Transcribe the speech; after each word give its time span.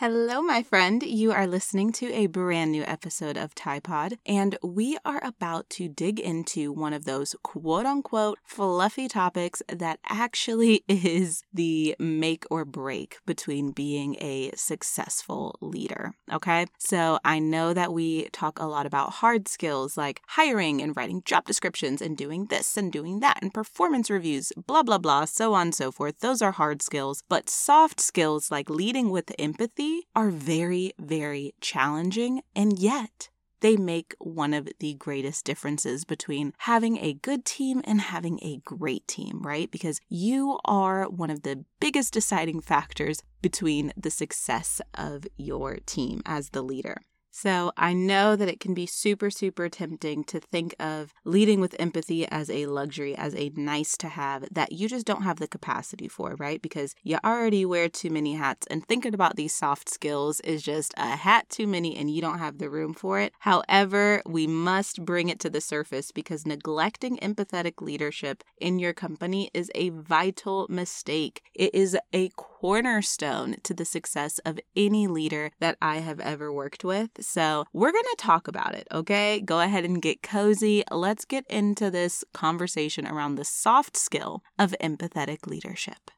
Hello, 0.00 0.42
my 0.42 0.62
friend. 0.62 1.02
You 1.02 1.32
are 1.32 1.46
listening 1.46 1.90
to 1.92 2.12
a 2.12 2.26
brand 2.26 2.70
new 2.70 2.82
episode 2.82 3.38
of 3.38 3.54
TiPod, 3.54 4.18
and 4.26 4.58
we 4.62 4.98
are 5.06 5.24
about 5.24 5.70
to 5.70 5.88
dig 5.88 6.20
into 6.20 6.70
one 6.70 6.92
of 6.92 7.06
those 7.06 7.34
quote 7.42 7.86
unquote 7.86 8.38
fluffy 8.44 9.08
topics 9.08 9.62
that 9.72 9.98
actually 10.06 10.84
is 10.88 11.44
the 11.50 11.96
make 11.98 12.44
or 12.50 12.66
break 12.66 13.16
between 13.24 13.70
being 13.70 14.16
a 14.20 14.50
successful 14.54 15.56
leader. 15.62 16.12
Okay. 16.30 16.66
So 16.76 17.18
I 17.24 17.38
know 17.38 17.72
that 17.72 17.90
we 17.90 18.28
talk 18.34 18.58
a 18.58 18.66
lot 18.66 18.84
about 18.84 19.14
hard 19.24 19.48
skills 19.48 19.96
like 19.96 20.20
hiring 20.26 20.82
and 20.82 20.94
writing 20.94 21.22
job 21.24 21.46
descriptions 21.46 22.02
and 22.02 22.18
doing 22.18 22.48
this 22.50 22.76
and 22.76 22.92
doing 22.92 23.20
that 23.20 23.38
and 23.40 23.54
performance 23.54 24.10
reviews, 24.10 24.52
blah, 24.66 24.82
blah, 24.82 24.98
blah, 24.98 25.24
so 25.24 25.54
on 25.54 25.68
and 25.68 25.74
so 25.74 25.90
forth. 25.90 26.20
Those 26.20 26.42
are 26.42 26.52
hard 26.52 26.82
skills. 26.82 27.22
But 27.30 27.48
soft 27.48 27.98
skills 27.98 28.50
like 28.50 28.68
leading 28.68 29.08
with 29.08 29.32
empathy 29.38 29.85
are 30.14 30.30
very, 30.30 30.92
very 30.98 31.54
challenging, 31.60 32.42
and 32.54 32.78
yet 32.78 33.28
they 33.60 33.76
make 33.76 34.14
one 34.18 34.52
of 34.52 34.68
the 34.80 34.94
greatest 34.94 35.44
differences 35.44 36.04
between 36.04 36.52
having 36.58 36.98
a 36.98 37.14
good 37.14 37.44
team 37.44 37.80
and 37.84 38.00
having 38.00 38.38
a 38.42 38.60
great 38.64 39.06
team, 39.08 39.40
right? 39.42 39.70
Because 39.70 40.00
you 40.08 40.58
are 40.64 41.08
one 41.08 41.30
of 41.30 41.42
the 41.42 41.64
biggest 41.80 42.12
deciding 42.12 42.60
factors 42.60 43.22
between 43.42 43.92
the 43.96 44.10
success 44.10 44.80
of 44.94 45.24
your 45.36 45.78
team 45.86 46.22
as 46.26 46.50
the 46.50 46.62
leader. 46.62 47.00
So 47.38 47.70
I 47.76 47.92
know 47.92 48.34
that 48.34 48.48
it 48.48 48.60
can 48.60 48.72
be 48.72 48.86
super, 48.86 49.28
super 49.28 49.68
tempting 49.68 50.24
to 50.24 50.40
think 50.40 50.74
of 50.80 51.12
leading 51.26 51.60
with 51.60 51.76
empathy 51.78 52.26
as 52.26 52.48
a 52.48 52.64
luxury, 52.64 53.14
as 53.14 53.34
a 53.34 53.52
nice 53.54 53.98
to 53.98 54.08
have 54.08 54.48
that 54.50 54.72
you 54.72 54.88
just 54.88 55.04
don't 55.04 55.20
have 55.20 55.38
the 55.38 55.46
capacity 55.46 56.08
for, 56.08 56.34
right? 56.36 56.62
Because 56.62 56.94
you 57.02 57.18
already 57.22 57.66
wear 57.66 57.90
too 57.90 58.08
many 58.08 58.36
hats, 58.36 58.66
and 58.68 58.88
thinking 58.88 59.12
about 59.12 59.36
these 59.36 59.54
soft 59.54 59.90
skills 59.90 60.40
is 60.40 60.62
just 60.62 60.94
a 60.96 61.14
hat 61.14 61.50
too 61.50 61.66
many 61.66 61.94
and 61.94 62.10
you 62.10 62.22
don't 62.22 62.38
have 62.38 62.56
the 62.56 62.70
room 62.70 62.94
for 62.94 63.20
it. 63.20 63.34
However, 63.40 64.22
we 64.24 64.46
must 64.46 65.04
bring 65.04 65.28
it 65.28 65.38
to 65.40 65.50
the 65.50 65.60
surface 65.60 66.12
because 66.12 66.46
neglecting 66.46 67.18
empathetic 67.18 67.82
leadership 67.82 68.44
in 68.56 68.78
your 68.78 68.94
company 68.94 69.50
is 69.52 69.70
a 69.74 69.90
vital 69.90 70.66
mistake. 70.70 71.42
It 71.52 71.74
is 71.74 71.98
a 72.14 72.30
cornerstone 72.66 73.54
to 73.62 73.72
the 73.72 73.84
success 73.84 74.40
of 74.40 74.58
any 74.74 75.06
leader 75.06 75.52
that 75.60 75.78
I 75.80 75.98
have 75.98 76.18
ever 76.18 76.52
worked 76.52 76.82
with. 76.82 77.10
So, 77.20 77.64
we're 77.72 77.92
going 77.92 78.02
to 78.02 78.16
talk 78.18 78.48
about 78.48 78.74
it, 78.74 78.88
okay? 78.90 79.40
Go 79.40 79.60
ahead 79.60 79.84
and 79.84 80.02
get 80.02 80.20
cozy. 80.20 80.82
Let's 80.90 81.24
get 81.24 81.44
into 81.48 81.92
this 81.92 82.24
conversation 82.34 83.06
around 83.06 83.36
the 83.36 83.44
soft 83.44 83.96
skill 83.96 84.42
of 84.58 84.74
empathetic 84.82 85.46
leadership. 85.46 86.10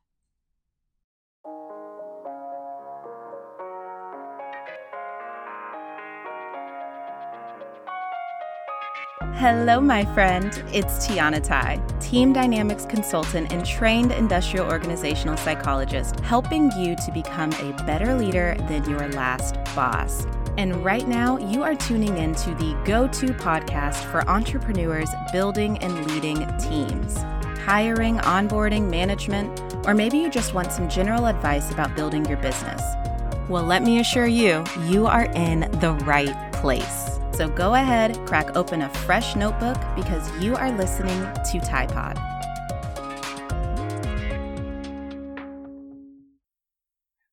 Hello, 9.38 9.80
my 9.80 10.04
friend. 10.14 10.46
It's 10.72 11.06
Tianna 11.06 11.40
Tye, 11.40 11.80
Team 12.00 12.32
Dynamics 12.32 12.84
Consultant 12.84 13.52
and 13.52 13.64
trained 13.64 14.10
industrial 14.10 14.66
organizational 14.66 15.36
psychologist, 15.36 16.18
helping 16.18 16.72
you 16.72 16.96
to 16.96 17.12
become 17.12 17.52
a 17.52 17.72
better 17.84 18.14
leader 18.14 18.56
than 18.66 18.90
your 18.90 19.06
last 19.10 19.54
boss. 19.76 20.26
And 20.56 20.84
right 20.84 21.06
now, 21.06 21.38
you 21.38 21.62
are 21.62 21.76
tuning 21.76 22.18
in 22.18 22.34
to 22.34 22.50
the 22.56 22.76
go 22.84 23.06
to 23.06 23.26
podcast 23.26 24.02
for 24.10 24.28
entrepreneurs 24.28 25.10
building 25.30 25.78
and 25.84 26.10
leading 26.10 26.44
teams, 26.58 27.16
hiring, 27.60 28.16
onboarding, 28.16 28.90
management, 28.90 29.86
or 29.86 29.94
maybe 29.94 30.18
you 30.18 30.30
just 30.30 30.52
want 30.52 30.72
some 30.72 30.88
general 30.88 31.26
advice 31.26 31.70
about 31.70 31.94
building 31.94 32.24
your 32.24 32.38
business. 32.38 32.82
Well, 33.48 33.62
let 33.62 33.84
me 33.84 34.00
assure 34.00 34.26
you, 34.26 34.64
you 34.86 35.06
are 35.06 35.26
in 35.26 35.60
the 35.78 35.92
right 36.04 36.52
place. 36.54 37.07
So 37.38 37.48
go 37.48 37.74
ahead, 37.74 38.16
crack 38.26 38.56
open 38.56 38.82
a 38.82 38.88
fresh 38.88 39.36
notebook 39.36 39.76
because 39.94 40.28
you 40.42 40.56
are 40.56 40.72
listening 40.72 41.20
to 41.20 41.60
TiPod. 41.60 42.18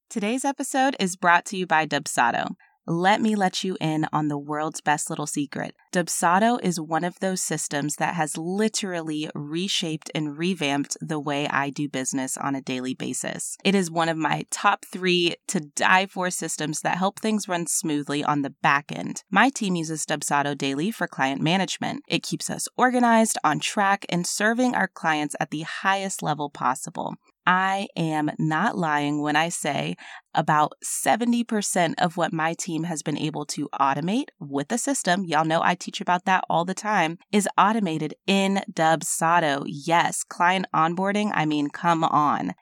Today's 0.07 0.45
episode 0.45 0.95
is 0.99 1.15
brought 1.15 1.43
to 1.45 1.57
you 1.57 1.65
by 1.65 1.87
Dubsado. 1.87 2.49
Let 2.87 3.19
me 3.19 3.35
let 3.35 3.63
you 3.63 3.77
in 3.81 4.07
on 4.13 4.27
the 4.27 4.37
world's 4.37 4.79
best 4.79 5.09
little 5.09 5.25
secret. 5.25 5.75
Dubsado 5.91 6.59
is 6.61 6.79
one 6.79 7.03
of 7.03 7.19
those 7.19 7.41
systems 7.41 7.95
that 7.95 8.13
has 8.13 8.37
literally 8.37 9.27
reshaped 9.33 10.11
and 10.13 10.37
revamped 10.37 10.95
the 11.01 11.19
way 11.19 11.47
I 11.47 11.71
do 11.71 11.89
business 11.89 12.37
on 12.37 12.53
a 12.53 12.61
daily 12.61 12.93
basis. 12.93 13.57
It 13.63 13.73
is 13.73 13.89
one 13.89 14.07
of 14.07 14.17
my 14.17 14.45
top 14.51 14.85
three 14.85 15.33
to 15.47 15.61
die 15.61 16.05
for 16.05 16.29
systems 16.29 16.81
that 16.81 16.99
help 16.99 17.19
things 17.19 17.47
run 17.47 17.65
smoothly 17.65 18.23
on 18.23 18.43
the 18.43 18.53
back 18.61 18.91
end. 18.91 19.23
My 19.31 19.49
team 19.49 19.75
uses 19.75 20.05
Dubsado 20.05 20.55
daily 20.55 20.91
for 20.91 21.07
client 21.07 21.41
management. 21.41 22.03
It 22.07 22.21
keeps 22.21 22.51
us 22.51 22.67
organized, 22.77 23.39
on 23.43 23.57
track, 23.57 24.05
and 24.09 24.27
serving 24.27 24.75
our 24.75 24.87
clients 24.87 25.35
at 25.39 25.49
the 25.49 25.61
highest 25.61 26.21
level 26.21 26.51
possible. 26.51 27.15
I 27.45 27.87
am 27.95 28.31
not 28.39 28.77
lying 28.77 29.21
when 29.21 29.35
I 29.35 29.49
say 29.49 29.95
about 30.33 30.73
70% 30.83 31.93
of 31.97 32.17
what 32.17 32.33
my 32.33 32.53
team 32.53 32.83
has 32.83 33.03
been 33.03 33.17
able 33.17 33.45
to 33.47 33.69
automate 33.79 34.29
with 34.39 34.67
the 34.69 34.77
system, 34.77 35.23
y'all 35.25 35.45
know 35.45 35.61
I 35.63 35.75
teach 35.75 36.01
about 36.01 36.25
that 36.25 36.43
all 36.49 36.65
the 36.65 36.73
time, 36.73 37.17
is 37.31 37.47
automated 37.57 38.15
in 38.25 38.61
Dubsado. 38.71 39.63
Yes, 39.67 40.23
client 40.23 40.65
onboarding, 40.73 41.31
I 41.33 41.45
mean, 41.45 41.69
come 41.69 42.03
on. 42.03 42.55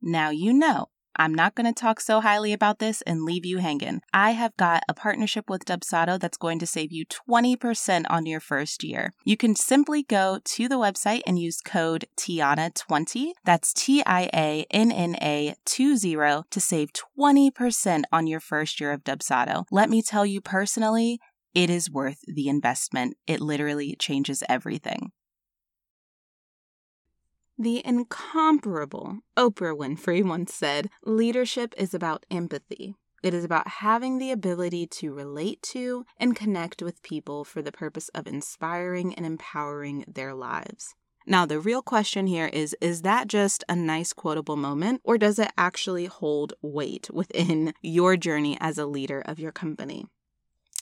Now 0.00 0.30
you 0.30 0.52
know 0.52 0.88
I'm 1.18 1.34
not 1.34 1.54
going 1.54 1.66
to 1.66 1.78
talk 1.78 2.00
so 2.00 2.20
highly 2.20 2.52
about 2.52 2.78
this 2.78 3.02
and 3.02 3.24
leave 3.24 3.44
you 3.44 3.58
hanging. 3.58 4.02
I 4.12 4.30
have 4.32 4.56
got 4.56 4.82
a 4.88 4.94
partnership 4.94 5.50
with 5.50 5.64
Dubsado 5.64 6.18
that's 6.18 6.38
going 6.38 6.58
to 6.60 6.66
save 6.66 6.92
you 6.92 7.04
20% 7.06 8.04
on 8.08 8.26
your 8.26 8.40
first 8.40 8.84
year. 8.84 9.14
You 9.24 9.36
can 9.36 9.56
simply 9.56 10.04
go 10.04 10.38
to 10.44 10.68
the 10.68 10.78
website 10.78 11.22
and 11.26 11.38
use 11.38 11.60
code 11.60 12.06
TIANNA20. 12.16 13.32
That's 13.44 13.72
T 13.72 14.02
I 14.06 14.30
A 14.32 14.66
N 14.70 14.92
N 14.92 15.16
A 15.20 15.54
20 15.64 16.16
to 16.50 16.60
save 16.60 16.90
20% 17.20 18.02
on 18.12 18.26
your 18.26 18.40
first 18.40 18.80
year 18.80 18.92
of 18.92 19.04
Dubsado. 19.04 19.64
Let 19.70 19.90
me 19.90 20.02
tell 20.02 20.24
you 20.24 20.40
personally, 20.40 21.18
it 21.54 21.70
is 21.70 21.90
worth 21.90 22.20
the 22.28 22.48
investment. 22.48 23.16
It 23.26 23.40
literally 23.40 23.96
changes 23.98 24.44
everything. 24.48 25.10
The 27.60 27.84
incomparable 27.84 29.18
Oprah 29.36 29.76
Winfrey 29.76 30.24
once 30.24 30.54
said 30.54 30.90
leadership 31.04 31.74
is 31.76 31.92
about 31.92 32.24
empathy. 32.30 32.94
It 33.20 33.34
is 33.34 33.42
about 33.42 33.66
having 33.66 34.18
the 34.18 34.30
ability 34.30 34.86
to 34.86 35.12
relate 35.12 35.60
to 35.72 36.06
and 36.18 36.36
connect 36.36 36.82
with 36.82 37.02
people 37.02 37.44
for 37.44 37.60
the 37.60 37.72
purpose 37.72 38.10
of 38.10 38.28
inspiring 38.28 39.12
and 39.12 39.26
empowering 39.26 40.04
their 40.06 40.34
lives. 40.34 40.94
Now, 41.26 41.46
the 41.46 41.58
real 41.58 41.82
question 41.82 42.28
here 42.28 42.46
is 42.46 42.76
is 42.80 43.02
that 43.02 43.26
just 43.26 43.64
a 43.68 43.74
nice 43.74 44.12
quotable 44.12 44.56
moment, 44.56 45.00
or 45.02 45.18
does 45.18 45.40
it 45.40 45.50
actually 45.58 46.06
hold 46.06 46.54
weight 46.62 47.10
within 47.12 47.74
your 47.82 48.16
journey 48.16 48.56
as 48.60 48.78
a 48.78 48.86
leader 48.86 49.20
of 49.20 49.40
your 49.40 49.52
company? 49.52 50.06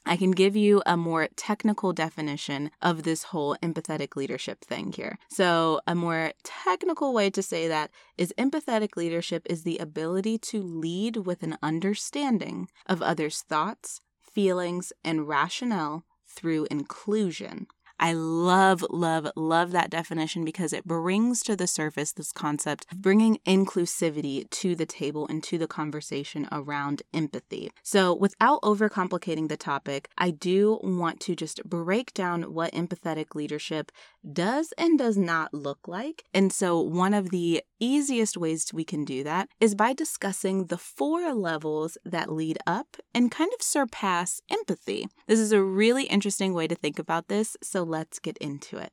I 0.06 0.16
can 0.16 0.30
give 0.30 0.54
you 0.54 0.82
a 0.86 0.96
more 0.96 1.28
technical 1.34 1.92
definition 1.92 2.70
of 2.80 3.02
this 3.02 3.24
whole 3.24 3.56
empathetic 3.62 4.14
leadership 4.14 4.64
thing 4.64 4.92
here. 4.92 5.18
So, 5.28 5.80
a 5.86 5.96
more 5.96 6.32
technical 6.44 7.12
way 7.12 7.28
to 7.30 7.42
say 7.42 7.66
that 7.66 7.90
is 8.16 8.32
empathetic 8.38 8.96
leadership 8.96 9.44
is 9.50 9.64
the 9.64 9.78
ability 9.78 10.38
to 10.38 10.62
lead 10.62 11.16
with 11.18 11.42
an 11.42 11.58
understanding 11.60 12.68
of 12.86 13.02
others' 13.02 13.42
thoughts, 13.42 14.00
feelings, 14.22 14.92
and 15.04 15.26
rationale 15.26 16.04
through 16.28 16.68
inclusion. 16.70 17.66
I 17.98 18.12
love, 18.12 18.84
love, 18.90 19.28
love 19.36 19.72
that 19.72 19.90
definition 19.90 20.44
because 20.44 20.72
it 20.72 20.84
brings 20.84 21.42
to 21.44 21.56
the 21.56 21.66
surface 21.66 22.12
this 22.12 22.32
concept 22.32 22.86
of 22.92 23.00
bringing 23.00 23.38
inclusivity 23.46 24.48
to 24.50 24.74
the 24.74 24.86
table 24.86 25.26
and 25.28 25.42
to 25.44 25.58
the 25.58 25.66
conversation 25.66 26.46
around 26.52 27.02
empathy. 27.14 27.70
So, 27.82 28.14
without 28.14 28.60
overcomplicating 28.62 29.48
the 29.48 29.56
topic, 29.56 30.08
I 30.18 30.30
do 30.30 30.78
want 30.82 31.20
to 31.20 31.34
just 31.34 31.64
break 31.64 32.12
down 32.12 32.54
what 32.54 32.72
empathetic 32.72 33.34
leadership 33.34 33.90
does 34.30 34.72
and 34.76 34.98
does 34.98 35.16
not 35.16 35.54
look 35.54 35.88
like. 35.88 36.24
And 36.34 36.52
so, 36.52 36.80
one 36.80 37.14
of 37.14 37.30
the 37.30 37.62
easiest 37.80 38.36
ways 38.36 38.72
we 38.72 38.84
can 38.84 39.04
do 39.04 39.22
that 39.24 39.48
is 39.60 39.74
by 39.74 39.92
discussing 39.92 40.66
the 40.66 40.78
four 40.78 41.34
levels 41.34 41.98
that 42.04 42.32
lead 42.32 42.58
up 42.66 42.96
and 43.14 43.30
kind 43.30 43.50
of 43.54 43.62
surpass 43.62 44.40
empathy. 44.50 45.08
This 45.26 45.38
is 45.40 45.52
a 45.52 45.62
really 45.62 46.04
interesting 46.04 46.54
way 46.54 46.66
to 46.66 46.74
think 46.74 46.98
about 46.98 47.28
this, 47.28 47.56
so 47.62 47.82
let's 47.82 48.18
get 48.18 48.38
into 48.38 48.78
it. 48.78 48.90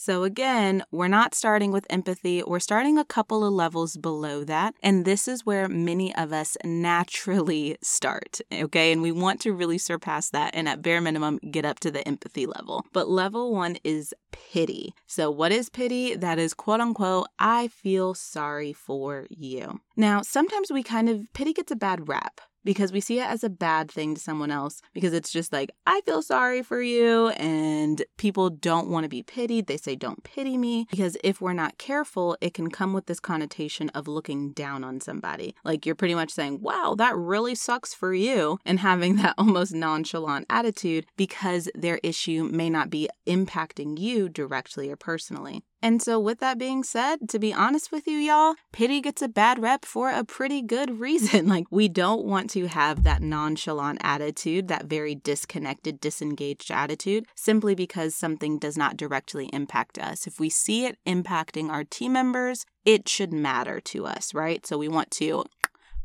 So, 0.00 0.22
again, 0.22 0.84
we're 0.92 1.08
not 1.08 1.34
starting 1.34 1.72
with 1.72 1.84
empathy, 1.90 2.40
we're 2.46 2.60
starting 2.60 2.98
a 2.98 3.04
couple 3.04 3.44
of 3.44 3.52
levels 3.52 3.96
below 3.96 4.44
that. 4.44 4.76
And 4.80 5.04
this 5.04 5.26
is 5.26 5.44
where 5.44 5.66
many 5.66 6.14
of 6.14 6.32
us 6.32 6.56
naturally 6.62 7.76
start, 7.82 8.40
okay? 8.52 8.92
And 8.92 9.02
we 9.02 9.10
want 9.10 9.40
to 9.40 9.52
really 9.52 9.76
surpass 9.76 10.30
that 10.30 10.54
and 10.54 10.68
at 10.68 10.82
bare 10.82 11.00
minimum 11.00 11.40
get 11.50 11.64
up 11.64 11.80
to 11.80 11.90
the 11.90 12.06
empathy 12.06 12.46
level. 12.46 12.84
But 12.92 13.08
level 13.08 13.52
one 13.52 13.76
is 13.82 14.14
pity. 14.30 14.94
So, 15.08 15.32
what 15.32 15.50
is 15.50 15.68
pity? 15.68 16.14
That 16.14 16.38
is 16.38 16.54
quote 16.54 16.80
unquote, 16.80 17.26
I 17.40 17.66
feel 17.66 18.14
sorry 18.14 18.72
for 18.72 19.26
you. 19.30 19.80
Now, 19.96 20.22
sometimes 20.22 20.70
we 20.70 20.84
kind 20.84 21.08
of, 21.08 21.22
pity 21.34 21.52
gets 21.52 21.72
a 21.72 21.76
bad 21.76 22.06
rap 22.06 22.40
because 22.68 22.92
we 22.92 23.00
see 23.00 23.18
it 23.18 23.26
as 23.26 23.42
a 23.42 23.48
bad 23.48 23.90
thing 23.90 24.14
to 24.14 24.20
someone 24.20 24.50
else 24.50 24.82
because 24.92 25.14
it's 25.14 25.32
just 25.32 25.54
like, 25.54 25.70
I 25.86 26.02
feel 26.02 26.20
sorry 26.20 26.62
for 26.62 26.82
you. 26.82 27.28
And 27.28 28.04
people 28.18 28.50
don't 28.50 28.90
want 28.90 29.04
to 29.04 29.08
be 29.08 29.22
pitied. 29.22 29.68
They 29.68 29.78
say, 29.78 29.96
don't 29.96 30.22
pity 30.22 30.58
me. 30.58 30.86
Because 30.90 31.16
if 31.24 31.40
we're 31.40 31.54
not 31.54 31.78
careful, 31.78 32.36
it 32.42 32.52
can 32.52 32.68
come 32.68 32.92
with 32.92 33.06
this 33.06 33.20
connotation 33.20 33.88
of 33.94 34.06
looking 34.06 34.52
down 34.52 34.84
on 34.84 35.00
somebody. 35.00 35.54
Like 35.64 35.86
you're 35.86 35.94
pretty 35.94 36.14
much 36.14 36.30
saying, 36.30 36.60
wow, 36.60 36.94
that 36.98 37.16
really 37.16 37.54
sucks 37.54 37.94
for 37.94 38.12
you. 38.12 38.58
And 38.66 38.80
having 38.80 39.16
that 39.16 39.34
almost 39.38 39.72
nonchalant 39.72 40.44
attitude 40.50 41.06
because 41.16 41.70
their 41.74 41.98
issue 42.02 42.44
may 42.44 42.68
not 42.68 42.90
be 42.90 43.08
impacting 43.26 43.98
you 43.98 44.28
directly 44.28 44.90
or 44.90 44.96
personally. 44.96 45.62
And 45.80 46.02
so, 46.02 46.18
with 46.18 46.40
that 46.40 46.58
being 46.58 46.82
said, 46.82 47.28
to 47.28 47.38
be 47.38 47.52
honest 47.52 47.92
with 47.92 48.08
you, 48.08 48.18
y'all, 48.18 48.56
pity 48.72 49.00
gets 49.00 49.22
a 49.22 49.28
bad 49.28 49.62
rep 49.62 49.84
for 49.84 50.10
a 50.10 50.24
pretty 50.24 50.60
good 50.60 50.98
reason. 51.00 51.46
Like, 51.46 51.66
we 51.70 51.88
don't 51.88 52.24
want 52.24 52.50
to 52.50 52.66
have 52.66 53.04
that 53.04 53.22
nonchalant 53.22 54.00
attitude, 54.02 54.66
that 54.68 54.86
very 54.86 55.14
disconnected, 55.14 56.00
disengaged 56.00 56.72
attitude, 56.72 57.26
simply 57.36 57.76
because 57.76 58.14
something 58.14 58.58
does 58.58 58.76
not 58.76 58.96
directly 58.96 59.46
impact 59.52 59.98
us. 59.98 60.26
If 60.26 60.40
we 60.40 60.50
see 60.50 60.84
it 60.84 60.98
impacting 61.06 61.70
our 61.70 61.84
team 61.84 62.12
members, 62.12 62.66
it 62.84 63.08
should 63.08 63.32
matter 63.32 63.80
to 63.80 64.06
us, 64.06 64.34
right? 64.34 64.66
So, 64.66 64.78
we 64.78 64.88
want 64.88 65.12
to 65.12 65.44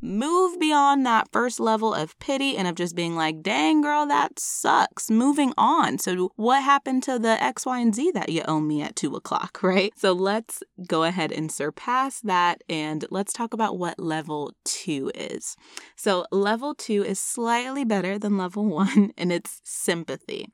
move 0.04 0.60
beyond 0.60 1.06
that 1.06 1.30
first 1.32 1.60
level 1.60 1.94
of 1.94 2.18
pity 2.20 2.58
and 2.58 2.68
of 2.68 2.76
just 2.76 2.96
being 2.96 3.16
like, 3.16 3.42
dang, 3.42 3.82
girl, 3.82 4.06
that 4.06 4.38
sucks. 4.38 5.10
Moving 5.10 5.54
on. 5.58 5.98
So, 5.98 6.32
what 6.36 6.62
happened 6.62 7.04
to 7.04 7.18
the 7.18 7.42
X, 7.42 7.66
Y, 7.66 7.80
and 7.80 7.96
Z 7.96 8.12
that 8.12 8.30
you 8.30 8.44
owe 8.46 8.60
me 8.60 8.82
at 8.82 8.96
two 8.96 9.16
o'clock, 9.16 9.60
right? 9.64 9.94
So, 9.98 10.12
let's 10.12 10.62
go 10.86 11.04
ahead 11.04 11.32
and 11.32 11.52
surpass 11.52 12.20
that 12.22 12.62
and 12.68 13.06
let's 13.10 13.34
talk 13.34 13.54
about 13.54 13.78
what 13.78 13.98
level 13.98 14.54
two 14.66 15.12
is. 15.16 15.56
So, 15.96 16.26
level 16.32 16.76
two 16.76 17.04
is 17.04 17.20
slightly 17.20 17.86
better 17.86 18.20
than 18.20 18.38
level 18.38 18.66
one, 18.84 19.12
and 19.18 19.32
it's 19.32 19.62
sympathy. 19.64 20.50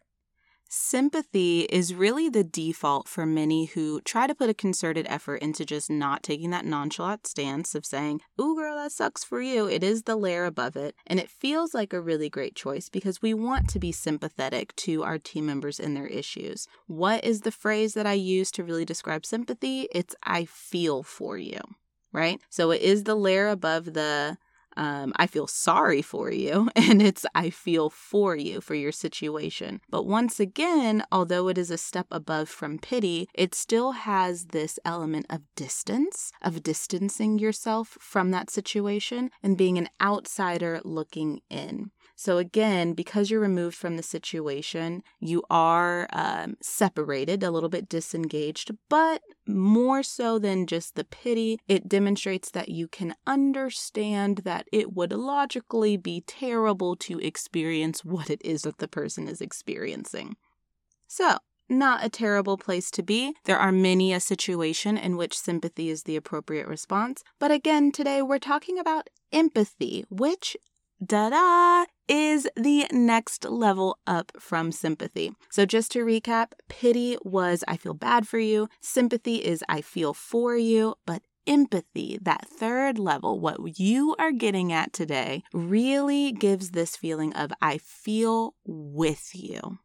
Sympathy 0.71 1.61
is 1.61 1.95
really 1.95 2.29
the 2.29 2.43
default 2.43 3.07
for 3.07 3.25
many 3.25 3.65
who 3.65 4.01
try 4.01 4.27
to 4.27 4.35
put 4.35 4.51
a 4.51 4.53
concerted 4.53 5.07
effort 5.09 5.37
into 5.37 5.65
just 5.65 5.89
not 5.89 6.21
taking 6.21 6.51
that 6.51 6.63
nonchalant 6.63 7.25
stance 7.25 7.73
of 7.73 7.87
saying, 7.87 8.21
Ooh, 8.39 8.55
girl, 8.55 8.75
that 8.75 8.91
sucks 8.91 9.23
for 9.23 9.41
you. 9.41 9.65
It 9.65 9.83
is 9.83 10.03
the 10.03 10.15
layer 10.15 10.45
above 10.45 10.75
it. 10.75 10.93
And 11.07 11.19
it 11.19 11.27
feels 11.27 11.73
like 11.73 11.91
a 11.91 11.99
really 11.99 12.29
great 12.29 12.53
choice 12.53 12.87
because 12.87 13.19
we 13.19 13.33
want 13.33 13.67
to 13.69 13.79
be 13.79 13.91
sympathetic 13.91 14.75
to 14.75 15.01
our 15.01 15.17
team 15.17 15.47
members 15.47 15.79
and 15.79 15.97
their 15.97 16.05
issues. 16.05 16.67
What 16.85 17.23
is 17.23 17.41
the 17.41 17.51
phrase 17.51 17.95
that 17.95 18.05
I 18.05 18.13
use 18.13 18.51
to 18.51 18.63
really 18.63 18.85
describe 18.85 19.25
sympathy? 19.25 19.87
It's 19.91 20.15
I 20.21 20.45
feel 20.45 21.01
for 21.01 21.35
you, 21.35 21.61
right? 22.13 22.39
So 22.51 22.69
it 22.69 22.83
is 22.83 23.05
the 23.05 23.15
layer 23.15 23.47
above 23.47 23.93
the 23.93 24.37
um, 24.79 25.11
I 25.17 25.27
feel 25.27 25.45
sorry 25.45 26.01
for 26.01 26.31
you, 26.31 26.69
and 26.75 27.01
it's 27.01 27.25
I 27.35 27.49
feel 27.49 27.89
for 27.89 28.35
you 28.35 28.61
for 28.61 28.75
your 28.75 28.93
situation. 28.93 29.81
But 29.89 30.05
once 30.05 30.39
again, 30.39 31.03
although 31.11 31.49
it 31.49 31.57
is 31.57 31.69
a 31.69 31.77
step 31.77 32.07
above 32.11 32.47
from 32.47 32.79
pity, 32.79 33.27
it 33.33 33.53
still 33.53 33.91
has 33.91 34.45
this 34.47 34.79
element 34.85 35.25
of 35.29 35.41
distance, 35.55 36.31
of 36.41 36.63
distancing 36.63 37.39
yourself 37.39 37.97
from 37.99 38.31
that 38.31 38.49
situation 38.49 39.31
and 39.43 39.57
being 39.57 39.77
an 39.77 39.89
outsider 40.01 40.79
looking 40.85 41.41
in. 41.49 41.91
So, 42.21 42.37
again, 42.37 42.95
because 42.95 43.31
you're 43.31 43.39
removed 43.39 43.77
from 43.77 43.95
the 43.95 44.03
situation, 44.03 45.03
you 45.21 45.41
are 45.49 46.05
um, 46.11 46.57
separated, 46.61 47.43
a 47.43 47.49
little 47.49 47.69
bit 47.69 47.87
disengaged, 47.87 48.71
but 48.89 49.21
more 49.47 50.03
so 50.03 50.37
than 50.37 50.67
just 50.67 50.95
the 50.95 51.05
pity, 51.05 51.61
it 51.69 51.87
demonstrates 51.87 52.51
that 52.51 52.67
you 52.67 52.89
can 52.89 53.15
understand 53.25 54.39
that 54.39 54.67
it 54.73 54.91
would 54.91 55.13
logically 55.13 55.95
be 55.95 56.19
terrible 56.27 56.97
to 56.97 57.19
experience 57.19 58.03
what 58.03 58.29
it 58.29 58.41
is 58.43 58.63
that 58.63 58.79
the 58.79 58.89
person 58.89 59.29
is 59.29 59.39
experiencing. 59.39 60.35
So, 61.07 61.37
not 61.69 62.03
a 62.03 62.09
terrible 62.09 62.57
place 62.57 62.91
to 62.91 63.01
be. 63.01 63.33
There 63.45 63.59
are 63.59 63.71
many 63.71 64.11
a 64.11 64.19
situation 64.19 64.97
in 64.97 65.15
which 65.15 65.37
sympathy 65.37 65.89
is 65.89 66.03
the 66.03 66.17
appropriate 66.17 66.67
response. 66.67 67.23
But 67.39 67.51
again, 67.51 67.93
today 67.93 68.21
we're 68.21 68.39
talking 68.39 68.77
about 68.77 69.09
empathy, 69.31 70.03
which 70.09 70.57
da 71.03 71.29
da, 71.29 71.85
is 72.07 72.47
the 72.55 72.87
next 72.91 73.45
level 73.45 73.99
up 74.07 74.31
from 74.39 74.71
sympathy. 74.71 75.31
So, 75.49 75.65
just 75.65 75.91
to 75.91 76.05
recap, 76.05 76.51
pity 76.67 77.17
was 77.23 77.63
I 77.67 77.77
feel 77.77 77.93
bad 77.93 78.27
for 78.27 78.39
you, 78.39 78.67
sympathy 78.81 79.37
is 79.37 79.63
I 79.69 79.81
feel 79.81 80.13
for 80.13 80.57
you, 80.57 80.95
but 81.05 81.21
empathy, 81.47 82.19
that 82.21 82.47
third 82.47 82.99
level, 82.99 83.39
what 83.39 83.79
you 83.79 84.15
are 84.19 84.31
getting 84.31 84.73
at 84.73 84.93
today, 84.93 85.43
really 85.53 86.31
gives 86.31 86.71
this 86.71 86.95
feeling 86.95 87.33
of 87.33 87.51
I 87.61 87.77
feel 87.77 88.55
with 88.65 89.31
you. 89.33 89.79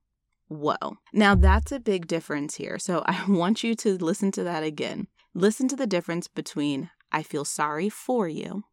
Whoa. 0.48 0.98
Now, 1.12 1.34
that's 1.34 1.72
a 1.72 1.80
big 1.80 2.06
difference 2.06 2.56
here. 2.56 2.78
So, 2.78 3.02
I 3.06 3.24
want 3.28 3.62
you 3.62 3.74
to 3.76 3.96
listen 3.96 4.30
to 4.32 4.44
that 4.44 4.62
again. 4.62 5.08
Listen 5.34 5.68
to 5.68 5.76
the 5.76 5.86
difference 5.86 6.28
between 6.28 6.90
I 7.12 7.22
feel 7.22 7.44
sorry 7.44 7.88
for 7.88 8.28
you, 8.28 8.64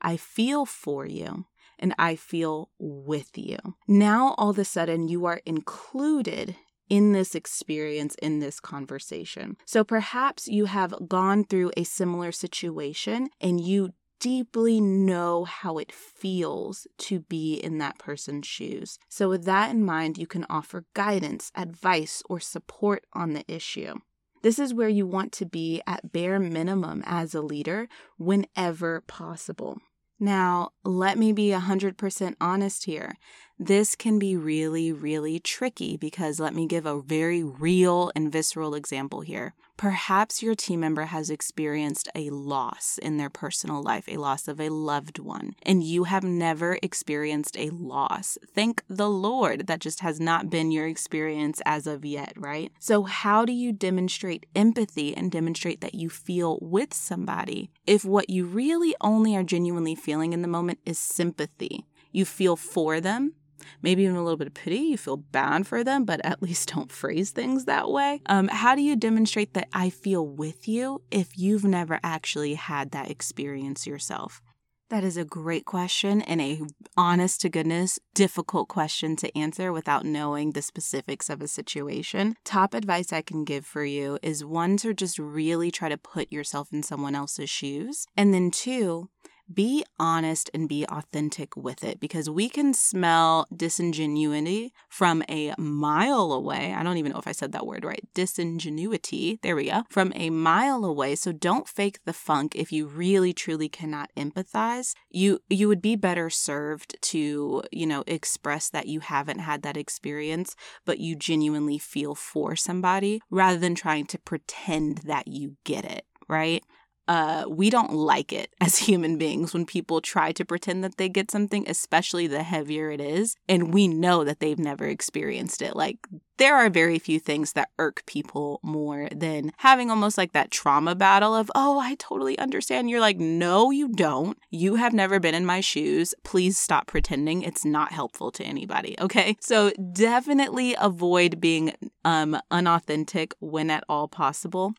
I 0.00 0.16
feel 0.16 0.66
for 0.66 1.06
you, 1.06 1.46
and 1.78 1.94
I 1.98 2.16
feel 2.16 2.70
with 2.78 3.36
you. 3.36 3.58
Now, 3.86 4.34
all 4.38 4.50
of 4.50 4.58
a 4.58 4.64
sudden, 4.64 5.08
you 5.08 5.26
are 5.26 5.40
included 5.44 6.56
in 6.88 7.12
this 7.12 7.34
experience, 7.34 8.14
in 8.22 8.38
this 8.38 8.60
conversation. 8.60 9.56
So 9.64 9.82
perhaps 9.82 10.46
you 10.46 10.66
have 10.66 10.94
gone 11.08 11.44
through 11.44 11.72
a 11.76 11.84
similar 11.84 12.32
situation 12.32 13.28
and 13.40 13.60
you 13.60 13.92
deeply 14.18 14.80
know 14.80 15.44
how 15.44 15.78
it 15.78 15.92
feels 15.92 16.86
to 16.98 17.20
be 17.20 17.54
in 17.54 17.78
that 17.78 17.98
person's 17.98 18.46
shoes. 18.46 18.98
So, 19.08 19.28
with 19.28 19.44
that 19.44 19.70
in 19.70 19.84
mind, 19.84 20.16
you 20.16 20.26
can 20.26 20.46
offer 20.48 20.86
guidance, 20.94 21.52
advice, 21.54 22.22
or 22.28 22.40
support 22.40 23.04
on 23.12 23.34
the 23.34 23.44
issue. 23.46 23.96
This 24.42 24.58
is 24.58 24.72
where 24.72 24.88
you 24.88 25.06
want 25.06 25.32
to 25.32 25.46
be 25.46 25.82
at 25.86 26.12
bare 26.12 26.38
minimum 26.38 27.02
as 27.04 27.34
a 27.34 27.42
leader 27.42 27.88
whenever 28.16 29.02
possible. 29.02 29.78
Now, 30.18 30.70
let 30.84 31.18
me 31.18 31.32
be 31.32 31.50
100% 31.50 32.36
honest 32.40 32.84
here. 32.84 33.16
This 33.58 33.96
can 33.96 34.18
be 34.18 34.36
really, 34.36 34.92
really 34.92 35.38
tricky 35.38 35.96
because 35.96 36.38
let 36.38 36.54
me 36.54 36.66
give 36.66 36.84
a 36.84 37.00
very 37.00 37.42
real 37.42 38.12
and 38.14 38.30
visceral 38.30 38.74
example 38.74 39.22
here. 39.22 39.54
Perhaps 39.78 40.42
your 40.42 40.54
team 40.54 40.80
member 40.80 41.06
has 41.06 41.30
experienced 41.30 42.10
a 42.14 42.28
loss 42.28 42.98
in 42.98 43.16
their 43.16 43.30
personal 43.30 43.82
life, 43.82 44.04
a 44.08 44.18
loss 44.18 44.46
of 44.46 44.60
a 44.60 44.68
loved 44.68 45.18
one, 45.18 45.54
and 45.62 45.82
you 45.82 46.04
have 46.04 46.22
never 46.22 46.78
experienced 46.82 47.56
a 47.56 47.70
loss. 47.70 48.36
Thank 48.54 48.82
the 48.90 49.08
Lord 49.08 49.66
that 49.68 49.80
just 49.80 50.00
has 50.00 50.20
not 50.20 50.50
been 50.50 50.70
your 50.70 50.86
experience 50.86 51.62
as 51.64 51.86
of 51.86 52.04
yet, 52.04 52.34
right? 52.36 52.70
So, 52.78 53.04
how 53.04 53.46
do 53.46 53.52
you 53.52 53.72
demonstrate 53.72 54.44
empathy 54.54 55.16
and 55.16 55.32
demonstrate 55.32 55.80
that 55.80 55.94
you 55.94 56.10
feel 56.10 56.58
with 56.60 56.92
somebody 56.92 57.70
if 57.86 58.04
what 58.04 58.28
you 58.28 58.44
really 58.44 58.94
only 59.00 59.34
are 59.34 59.42
genuinely 59.42 59.94
feeling 59.94 60.34
in 60.34 60.42
the 60.42 60.48
moment 60.48 60.78
is 60.84 60.98
sympathy? 60.98 61.86
You 62.12 62.24
feel 62.24 62.56
for 62.56 62.98
them, 63.00 63.34
maybe 63.82 64.02
even 64.02 64.16
a 64.16 64.22
little 64.22 64.36
bit 64.36 64.46
of 64.46 64.54
pity. 64.54 64.78
You 64.78 64.98
feel 64.98 65.16
bad 65.16 65.66
for 65.66 65.84
them, 65.84 66.04
but 66.04 66.20
at 66.24 66.42
least 66.46 66.74
don't 66.74 66.92
phrase 66.92 67.30
things 67.30 67.64
that 67.64 67.90
way. 67.90 68.20
Um, 68.26 68.48
how 68.48 68.74
do 68.74 68.82
you 68.82 68.96
demonstrate 68.96 69.54
that 69.54 69.68
I 69.72 69.90
feel 69.90 70.26
with 70.26 70.68
you 70.68 71.02
if 71.10 71.38
you've 71.38 71.64
never 71.64 72.00
actually 72.02 72.54
had 72.54 72.90
that 72.92 73.10
experience 73.10 73.86
yourself? 73.86 74.42
That 74.88 75.02
is 75.02 75.16
a 75.16 75.24
great 75.24 75.64
question 75.64 76.22
and 76.22 76.40
a 76.40 76.62
honest 76.96 77.40
to 77.40 77.48
goodness 77.48 77.98
difficult 78.14 78.68
question 78.68 79.16
to 79.16 79.36
answer 79.36 79.72
without 79.72 80.04
knowing 80.04 80.52
the 80.52 80.62
specifics 80.62 81.28
of 81.28 81.42
a 81.42 81.48
situation. 81.48 82.36
Top 82.44 82.72
advice 82.72 83.12
I 83.12 83.20
can 83.20 83.44
give 83.44 83.66
for 83.66 83.84
you 83.84 84.16
is 84.22 84.44
one 84.44 84.76
to 84.78 84.94
just 84.94 85.18
really 85.18 85.72
try 85.72 85.88
to 85.88 85.98
put 85.98 86.30
yourself 86.30 86.72
in 86.72 86.84
someone 86.84 87.16
else's 87.16 87.50
shoes. 87.50 88.06
And 88.16 88.32
then 88.32 88.52
two, 88.52 89.08
be 89.52 89.84
honest 89.98 90.50
and 90.52 90.68
be 90.68 90.84
authentic 90.86 91.56
with 91.56 91.84
it 91.84 92.00
because 92.00 92.28
we 92.28 92.48
can 92.48 92.74
smell 92.74 93.46
disingenuity 93.54 94.72
from 94.88 95.22
a 95.28 95.54
mile 95.58 96.32
away. 96.32 96.74
I 96.74 96.82
don't 96.82 96.96
even 96.96 97.12
know 97.12 97.18
if 97.18 97.28
I 97.28 97.32
said 97.32 97.52
that 97.52 97.66
word 97.66 97.84
right. 97.84 98.02
Disingenuity. 98.14 99.38
There 99.42 99.56
we 99.56 99.70
go. 99.70 99.82
From 99.88 100.12
a 100.14 100.30
mile 100.30 100.84
away. 100.84 101.14
So 101.14 101.32
don't 101.32 101.68
fake 101.68 102.00
the 102.04 102.12
funk 102.12 102.54
if 102.54 102.72
you 102.72 102.86
really 102.86 103.32
truly 103.32 103.68
cannot 103.68 104.10
empathize. 104.16 104.94
You 105.10 105.40
you 105.48 105.68
would 105.68 105.82
be 105.82 105.96
better 105.96 106.30
served 106.30 106.96
to, 107.02 107.62
you 107.70 107.86
know, 107.86 108.04
express 108.06 108.68
that 108.70 108.86
you 108.86 109.00
haven't 109.00 109.40
had 109.40 109.62
that 109.62 109.76
experience, 109.76 110.56
but 110.84 110.98
you 110.98 111.16
genuinely 111.16 111.78
feel 111.78 112.14
for 112.14 112.56
somebody 112.56 113.20
rather 113.30 113.58
than 113.58 113.74
trying 113.74 114.06
to 114.06 114.18
pretend 114.18 114.98
that 114.98 115.28
you 115.28 115.56
get 115.64 115.84
it, 115.84 116.04
right? 116.28 116.64
Uh, 117.08 117.44
we 117.48 117.70
don't 117.70 117.92
like 117.92 118.32
it 118.32 118.50
as 118.60 118.78
human 118.78 119.18
beings 119.18 119.52
when 119.52 119.66
people 119.66 120.00
try 120.00 120.32
to 120.32 120.44
pretend 120.44 120.82
that 120.84 120.96
they 120.96 121.08
get 121.08 121.30
something, 121.30 121.64
especially 121.68 122.26
the 122.26 122.42
heavier 122.42 122.90
it 122.90 123.00
is. 123.00 123.36
And 123.48 123.72
we 123.72 123.88
know 123.88 124.24
that 124.24 124.40
they've 124.40 124.58
never 124.58 124.86
experienced 124.86 125.62
it. 125.62 125.76
Like, 125.76 125.98
there 126.38 126.56
are 126.56 126.68
very 126.68 126.98
few 126.98 127.18
things 127.18 127.54
that 127.54 127.70
irk 127.78 128.02
people 128.06 128.60
more 128.62 129.08
than 129.10 129.52
having 129.58 129.90
almost 129.90 130.18
like 130.18 130.32
that 130.32 130.50
trauma 130.50 130.94
battle 130.94 131.34
of, 131.34 131.50
oh, 131.54 131.78
I 131.78 131.94
totally 131.94 132.38
understand. 132.38 132.90
You're 132.90 133.00
like, 133.00 133.18
no, 133.18 133.70
you 133.70 133.88
don't. 133.88 134.36
You 134.50 134.74
have 134.74 134.92
never 134.92 135.18
been 135.18 135.34
in 135.34 135.46
my 135.46 135.60
shoes. 135.60 136.14
Please 136.24 136.58
stop 136.58 136.88
pretending. 136.88 137.42
It's 137.42 137.64
not 137.64 137.92
helpful 137.92 138.30
to 138.32 138.44
anybody. 138.44 138.96
Okay. 139.00 139.36
So 139.40 139.72
definitely 139.92 140.76
avoid 140.78 141.40
being 141.40 141.72
um, 142.04 142.38
unauthentic 142.50 143.34
when 143.40 143.70
at 143.70 143.84
all 143.88 144.08
possible 144.08 144.74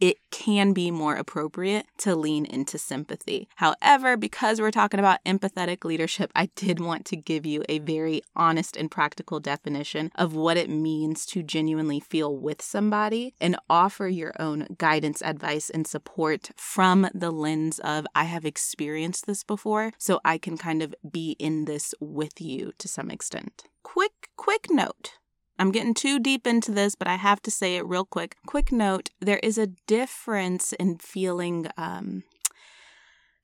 it 0.00 0.18
can 0.30 0.72
be 0.72 0.90
more 0.90 1.16
appropriate 1.16 1.86
to 1.98 2.14
lean 2.14 2.44
into 2.44 2.78
sympathy. 2.78 3.48
However, 3.56 4.16
because 4.16 4.60
we're 4.60 4.70
talking 4.70 5.00
about 5.00 5.24
empathetic 5.24 5.84
leadership, 5.84 6.30
I 6.34 6.50
did 6.56 6.80
want 6.80 7.04
to 7.06 7.16
give 7.16 7.46
you 7.46 7.64
a 7.68 7.78
very 7.78 8.22
honest 8.34 8.76
and 8.76 8.90
practical 8.90 9.40
definition 9.40 10.10
of 10.14 10.34
what 10.34 10.56
it 10.56 10.68
means 10.68 11.26
to 11.26 11.42
genuinely 11.42 12.00
feel 12.00 12.36
with 12.36 12.62
somebody 12.62 13.34
and 13.40 13.56
offer 13.70 14.08
your 14.08 14.32
own 14.38 14.66
guidance, 14.78 15.22
advice, 15.22 15.70
and 15.70 15.86
support 15.86 16.50
from 16.56 17.08
the 17.14 17.30
lens 17.30 17.78
of 17.78 18.06
I 18.14 18.24
have 18.24 18.44
experienced 18.44 19.26
this 19.26 19.44
before, 19.44 19.92
so 19.98 20.20
I 20.24 20.38
can 20.38 20.58
kind 20.58 20.82
of 20.82 20.94
be 21.10 21.36
in 21.38 21.64
this 21.64 21.94
with 22.00 22.40
you 22.40 22.72
to 22.78 22.88
some 22.88 23.10
extent. 23.10 23.64
Quick, 23.82 24.30
quick 24.36 24.66
note 24.70 25.12
I'm 25.58 25.70
getting 25.70 25.94
too 25.94 26.18
deep 26.18 26.46
into 26.46 26.72
this, 26.72 26.94
but 26.94 27.08
I 27.08 27.14
have 27.14 27.40
to 27.42 27.50
say 27.50 27.76
it 27.76 27.86
real 27.86 28.04
quick. 28.04 28.36
Quick 28.46 28.72
note 28.72 29.10
there 29.20 29.40
is 29.42 29.58
a 29.58 29.68
difference 29.86 30.72
in 30.74 30.98
feeling. 30.98 31.68
Um, 31.76 32.24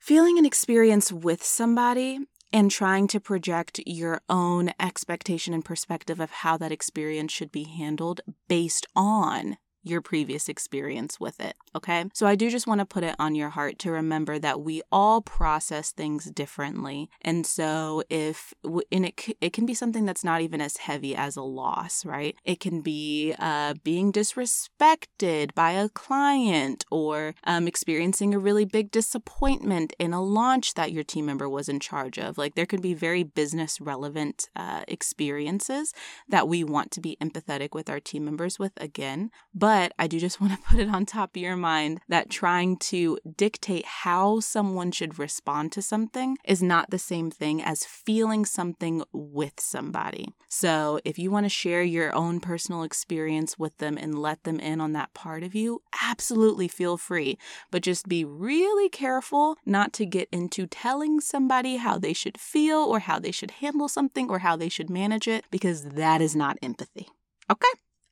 feeling 0.00 0.38
an 0.38 0.46
experience 0.46 1.12
with 1.12 1.44
somebody 1.44 2.18
and 2.52 2.70
trying 2.70 3.06
to 3.08 3.20
project 3.20 3.80
your 3.86 4.22
own 4.28 4.72
expectation 4.80 5.54
and 5.54 5.64
perspective 5.64 6.20
of 6.20 6.30
how 6.30 6.56
that 6.56 6.72
experience 6.72 7.32
should 7.32 7.52
be 7.52 7.64
handled 7.64 8.20
based 8.48 8.86
on 8.96 9.56
your 9.82 10.00
previous 10.00 10.48
experience 10.48 11.18
with 11.18 11.40
it. 11.40 11.54
Okay. 11.74 12.04
So 12.12 12.26
I 12.26 12.34
do 12.34 12.50
just 12.50 12.66
want 12.66 12.80
to 12.80 12.84
put 12.84 13.04
it 13.04 13.16
on 13.18 13.34
your 13.34 13.50
heart 13.50 13.78
to 13.80 13.90
remember 13.90 14.38
that 14.38 14.60
we 14.60 14.82
all 14.92 15.22
process 15.22 15.92
things 15.92 16.30
differently. 16.30 17.08
And 17.22 17.46
so 17.46 18.02
if, 18.10 18.52
and 18.92 19.06
it, 19.06 19.36
it 19.40 19.52
can 19.52 19.66
be 19.66 19.74
something 19.74 20.04
that's 20.04 20.24
not 20.24 20.42
even 20.42 20.60
as 20.60 20.78
heavy 20.78 21.14
as 21.16 21.36
a 21.36 21.42
loss, 21.42 22.04
right? 22.04 22.36
It 22.44 22.60
can 22.60 22.82
be 22.82 23.34
uh, 23.38 23.74
being 23.82 24.12
disrespected 24.12 25.54
by 25.54 25.72
a 25.72 25.88
client 25.88 26.84
or 26.90 27.34
um, 27.44 27.66
experiencing 27.66 28.34
a 28.34 28.38
really 28.38 28.64
big 28.64 28.90
disappointment 28.90 29.94
in 29.98 30.12
a 30.12 30.22
launch 30.22 30.74
that 30.74 30.92
your 30.92 31.04
team 31.04 31.26
member 31.26 31.48
was 31.48 31.68
in 31.68 31.80
charge 31.80 32.18
of. 32.18 32.36
Like 32.36 32.54
there 32.54 32.66
could 32.66 32.82
be 32.82 32.94
very 32.94 33.22
business 33.22 33.80
relevant 33.80 34.48
uh, 34.54 34.82
experiences 34.88 35.94
that 36.28 36.48
we 36.48 36.64
want 36.64 36.90
to 36.92 37.00
be 37.00 37.16
empathetic 37.20 37.70
with 37.72 37.88
our 37.88 38.00
team 38.00 38.24
members 38.24 38.58
with 38.58 38.72
again. 38.76 39.30
But 39.54 39.69
but 39.70 39.92
I 40.00 40.08
do 40.08 40.18
just 40.18 40.40
want 40.40 40.52
to 40.52 40.68
put 40.68 40.80
it 40.80 40.88
on 40.88 41.06
top 41.06 41.36
of 41.36 41.42
your 41.42 41.54
mind 41.54 42.00
that 42.08 42.28
trying 42.28 42.76
to 42.78 43.20
dictate 43.36 43.84
how 43.84 44.40
someone 44.40 44.90
should 44.90 45.16
respond 45.16 45.70
to 45.72 45.80
something 45.80 46.38
is 46.44 46.60
not 46.60 46.90
the 46.90 46.98
same 46.98 47.30
thing 47.30 47.62
as 47.62 47.84
feeling 47.84 48.44
something 48.44 49.04
with 49.12 49.60
somebody. 49.60 50.34
So 50.48 50.98
if 51.04 51.20
you 51.20 51.30
want 51.30 51.44
to 51.44 51.50
share 51.50 51.84
your 51.84 52.12
own 52.12 52.40
personal 52.40 52.82
experience 52.82 53.60
with 53.60 53.78
them 53.78 53.96
and 53.96 54.18
let 54.18 54.42
them 54.42 54.58
in 54.58 54.80
on 54.80 54.92
that 54.94 55.14
part 55.14 55.44
of 55.44 55.54
you, 55.54 55.82
absolutely 56.02 56.66
feel 56.66 56.96
free. 56.96 57.38
But 57.70 57.84
just 57.84 58.08
be 58.08 58.24
really 58.24 58.88
careful 58.88 59.56
not 59.64 59.92
to 59.92 60.04
get 60.04 60.28
into 60.32 60.66
telling 60.66 61.20
somebody 61.20 61.76
how 61.76 61.96
they 61.96 62.12
should 62.12 62.38
feel 62.40 62.78
or 62.78 62.98
how 62.98 63.20
they 63.20 63.30
should 63.30 63.52
handle 63.52 63.88
something 63.88 64.28
or 64.30 64.40
how 64.40 64.56
they 64.56 64.68
should 64.68 64.90
manage 64.90 65.28
it 65.28 65.44
because 65.48 65.84
that 65.84 66.20
is 66.20 66.34
not 66.34 66.58
empathy. 66.60 67.06
Okay? 67.48 67.68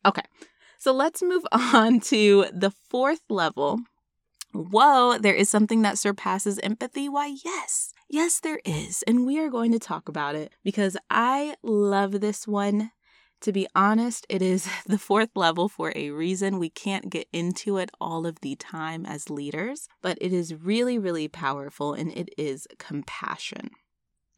Okay. 0.07 0.23
So 0.79 0.93
let's 0.93 1.23
move 1.23 1.45
on 1.53 2.01
to 2.01 2.47
the 2.53 2.71
fourth 2.71 3.23
level. 3.29 3.81
Whoa, 4.53 5.19
there 5.19 5.35
is 5.35 5.51
something 5.51 5.83
that 5.83 5.99
surpasses 5.99 6.59
empathy. 6.61 7.09
Why, 7.09 7.37
yes, 7.45 7.93
yes, 8.09 8.41
there 8.41 8.61
is. 8.65 9.03
And 9.07 9.27
we 9.27 9.39
are 9.39 9.51
going 9.51 9.73
to 9.73 9.79
talk 9.79 10.09
about 10.09 10.35
it 10.35 10.53
because 10.65 10.97
I 11.11 11.57
love 11.63 12.21
this 12.21 12.49
one. 12.49 12.93
To 13.43 13.53
be 13.53 13.69
honest, 13.75 14.27
it 14.29 14.43
is 14.43 14.69
the 14.87 14.99
fourth 14.99 15.31
level 15.37 15.69
for 15.69 15.93
a 15.95 16.11
reason. 16.11 16.59
We 16.59 16.71
can't 16.71 17.11
get 17.11 17.29
into 17.33 17.77
it 17.77 17.91
all 18.01 18.27
of 18.27 18.41
the 18.41 18.57
time 18.57 19.05
as 19.05 19.31
leaders, 19.31 19.89
but 20.03 20.17
it 20.21 20.33
is 20.33 20.55
really, 20.55 20.99
really 20.99 21.29
powerful 21.29 21.93
and 21.93 22.11
it 22.13 22.31
is 22.39 22.67
compassion. 22.79 23.71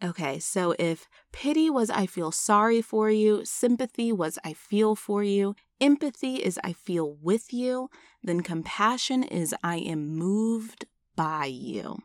Okay, 0.02 0.38
so 0.38 0.74
if 0.78 1.08
pity 1.30 1.68
was 1.68 1.90
I 1.90 2.06
feel 2.06 2.32
sorry 2.32 2.80
for 2.80 3.10
you, 3.10 3.44
sympathy 3.44 4.12
was 4.12 4.38
I 4.42 4.54
feel 4.54 4.94
for 4.96 5.22
you, 5.22 5.54
empathy 5.78 6.36
is 6.36 6.58
I 6.64 6.72
feel 6.72 7.18
with 7.20 7.52
you, 7.52 7.90
then 8.22 8.40
compassion 8.40 9.22
is 9.22 9.54
I 9.62 9.76
am 9.76 10.08
moved 10.08 10.86
by 11.16 11.46
you. 11.46 11.98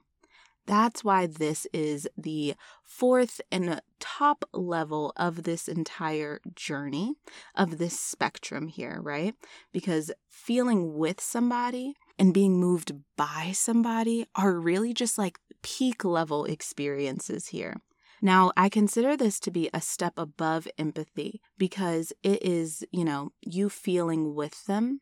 That's 0.68 1.04
why 1.04 1.28
this 1.28 1.68
is 1.72 2.08
the 2.18 2.56
fourth 2.84 3.40
and 3.52 3.82
top 4.00 4.44
level 4.52 5.14
of 5.16 5.44
this 5.44 5.68
entire 5.68 6.42
journey, 6.56 7.14
of 7.54 7.78
this 7.78 7.98
spectrum 8.00 8.68
here, 8.68 9.00
right? 9.02 9.36
Because 9.72 10.12
feeling 10.28 10.98
with 10.98 11.22
somebody 11.22 11.96
and 12.18 12.34
being 12.34 12.60
moved 12.60 12.92
by 13.18 13.52
somebody 13.54 14.26
are 14.36 14.54
really 14.54 14.94
just 14.94 15.18
like 15.18 15.40
peak 15.62 16.04
level 16.04 16.46
experiences 16.46 17.48
here. 17.48 17.76
Now, 18.22 18.52
I 18.56 18.70
consider 18.70 19.18
this 19.18 19.40
to 19.42 19.52
be 19.52 19.70
a 19.74 19.82
step 19.82 20.14
above 20.18 20.68
empathy 20.78 21.42
because 21.58 22.14
it 22.24 22.42
is, 22.44 22.84
you 22.92 23.04
know, 23.04 23.32
you 23.42 23.70
feeling 23.70 24.34
with 24.34 24.66
them 24.66 25.02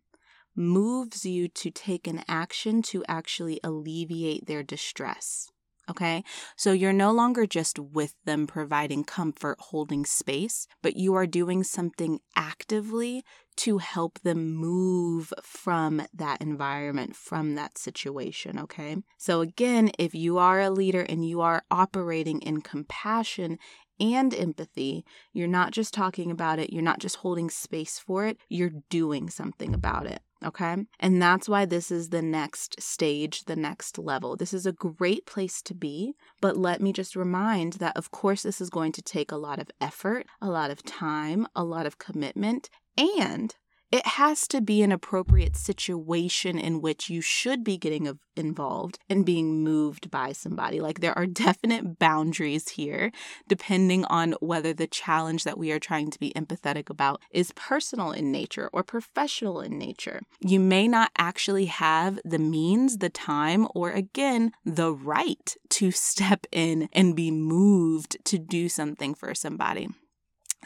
moves 0.55 1.25
you 1.25 1.47
to 1.47 1.71
take 1.71 2.07
an 2.07 2.23
action 2.27 2.81
to 2.81 3.03
actually 3.07 3.59
alleviate 3.63 4.45
their 4.45 4.63
distress. 4.63 5.52
Okay. 5.89 6.23
So 6.55 6.71
you're 6.71 6.93
no 6.93 7.11
longer 7.11 7.45
just 7.45 7.77
with 7.77 8.15
them 8.25 8.47
providing 8.47 9.03
comfort, 9.03 9.57
holding 9.59 10.05
space, 10.05 10.67
but 10.81 10.95
you 10.95 11.13
are 11.15 11.27
doing 11.27 11.63
something 11.63 12.19
actively 12.35 13.23
to 13.55 13.77
help 13.79 14.19
them 14.19 14.55
move 14.55 15.33
from 15.43 16.01
that 16.13 16.41
environment, 16.41 17.15
from 17.15 17.55
that 17.55 17.77
situation. 17.77 18.57
Okay. 18.59 18.97
So 19.17 19.41
again, 19.41 19.91
if 19.99 20.15
you 20.15 20.37
are 20.37 20.61
a 20.61 20.69
leader 20.71 21.01
and 21.01 21.27
you 21.27 21.41
are 21.41 21.63
operating 21.69 22.41
in 22.41 22.61
compassion 22.61 23.59
and 23.99 24.33
empathy, 24.33 25.05
you're 25.33 25.47
not 25.47 25.71
just 25.71 25.93
talking 25.93 26.31
about 26.31 26.59
it, 26.59 26.71
you're 26.71 26.81
not 26.81 26.99
just 26.99 27.17
holding 27.17 27.49
space 27.49 27.99
for 27.99 28.25
it, 28.25 28.37
you're 28.49 28.71
doing 28.89 29.29
something 29.29 29.73
about 29.73 30.07
it. 30.07 30.21
Okay. 30.45 30.75
And 30.99 31.21
that's 31.21 31.47
why 31.47 31.65
this 31.65 31.91
is 31.91 32.09
the 32.09 32.21
next 32.21 32.81
stage, 32.81 33.45
the 33.45 33.55
next 33.55 33.97
level. 33.97 34.35
This 34.35 34.53
is 34.53 34.65
a 34.65 34.73
great 34.73 35.25
place 35.25 35.61
to 35.63 35.73
be. 35.73 36.15
But 36.41 36.57
let 36.57 36.81
me 36.81 36.91
just 36.91 37.15
remind 37.15 37.73
that, 37.73 37.95
of 37.95 38.11
course, 38.11 38.43
this 38.43 38.59
is 38.59 38.69
going 38.69 38.91
to 38.93 39.01
take 39.01 39.31
a 39.31 39.37
lot 39.37 39.59
of 39.59 39.71
effort, 39.79 40.25
a 40.41 40.49
lot 40.49 40.71
of 40.71 40.83
time, 40.83 41.47
a 41.55 41.63
lot 41.63 41.85
of 41.85 41.97
commitment, 41.97 42.69
and 42.97 43.55
it 43.93 44.07
has 44.07 44.47
to 44.47 44.59
be 44.59 44.81
an 44.81 44.91
appropriate 44.91 45.55
situation 45.55 46.57
in 46.57 46.81
which 46.81 47.11
you 47.11 47.21
should 47.21 47.63
be 47.63 47.77
getting 47.77 48.17
involved 48.35 48.97
and 49.07 49.23
being 49.23 49.63
moved 49.63 50.09
by 50.09 50.31
somebody. 50.31 50.81
Like 50.81 50.99
there 50.99 51.15
are 51.15 51.27
definite 51.45 51.99
boundaries 51.99 52.69
here, 52.69 53.11
depending 53.47 54.03
on 54.05 54.31
whether 54.39 54.73
the 54.73 54.87
challenge 54.87 55.43
that 55.43 55.59
we 55.59 55.71
are 55.71 55.77
trying 55.77 56.09
to 56.09 56.19
be 56.19 56.33
empathetic 56.33 56.89
about 56.89 57.21
is 57.29 57.53
personal 57.55 58.11
in 58.11 58.31
nature 58.31 58.67
or 58.73 58.81
professional 58.81 59.61
in 59.61 59.77
nature. 59.77 60.21
You 60.39 60.59
may 60.59 60.87
not 60.87 61.11
actually 61.15 61.65
have 61.65 62.19
the 62.25 62.39
means, 62.39 62.97
the 62.97 63.11
time, 63.11 63.67
or 63.75 63.91
again, 63.91 64.53
the 64.65 64.91
right 64.91 65.55
to 65.69 65.91
step 66.09 66.47
in 66.51 66.89
and 66.93 67.15
be 67.15 67.29
moved 67.29 68.17
to 68.25 68.39
do 68.39 68.69
something 68.69 69.13
for 69.13 69.35
somebody. 69.35 69.87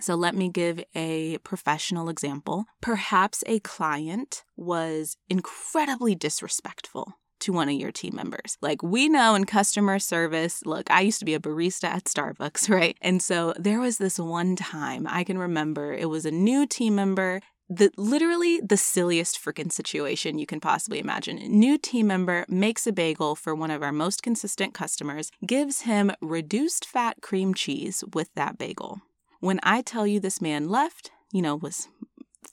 So, 0.02 0.16
let 0.16 0.36
me 0.36 0.50
give 0.50 0.84
a 0.96 1.38
professional 1.40 2.10
example. 2.10 2.66
Perhaps 2.82 3.44
a 3.48 3.60
client 3.60 4.44
was 4.56 5.18
incredibly 5.30 6.16
disrespectful 6.16 7.14
to 7.40 7.54
one 7.54 7.70
of 7.70 7.76
your 7.76 7.92
team 7.92 8.16
members. 8.16 8.58
Like 8.62 8.82
we 8.82 9.10
know 9.10 9.36
in 9.36 9.46
customer 9.46 10.00
service, 10.00 10.66
look, 10.66 10.90
I 10.90 11.02
used 11.02 11.20
to 11.20 11.26
be 11.26 11.34
a 11.34 11.40
barista 11.40 11.86
at 11.86 12.06
Starbucks, 12.06 12.70
right? 12.74 12.98
And 13.02 13.22
so 13.22 13.54
there 13.58 13.80
was 13.80 13.98
this 13.98 14.20
one 14.20 14.56
time 14.56 15.06
I 15.10 15.24
can 15.24 15.38
remember 15.38 15.94
it 15.94 16.10
was 16.10 16.26
a 16.26 16.32
new 16.32 16.66
team 16.66 16.96
member 16.96 17.42
the 17.70 17.92
literally 17.98 18.62
the 18.62 18.78
silliest 18.78 19.44
freaking 19.44 19.72
situation 19.72 20.40
you 20.40 20.46
can 20.46 20.62
possibly 20.62 21.00
imagine. 21.00 21.36
New 21.38 21.78
team 21.78 22.08
member 22.08 22.46
makes 22.48 22.88
a 22.88 22.94
bagel 22.94 23.36
for 23.36 23.54
one 23.54 23.72
of 23.72 23.84
our 23.84 23.92
most 23.92 24.24
consistent 24.24 24.74
customers, 24.74 25.32
gives 25.46 25.82
him 25.82 26.12
reduced 26.22 26.86
fat 26.86 27.18
cream 27.22 27.54
cheese 27.54 28.06
with 28.14 28.34
that 28.36 28.58
bagel. 28.58 29.02
When 29.40 29.60
I 29.64 29.82
tell 29.82 30.08
you 30.08 30.20
this 30.20 30.42
man 30.42 30.70
left, 30.70 31.12
you 31.32 31.42
know, 31.42 31.56
was 31.56 31.88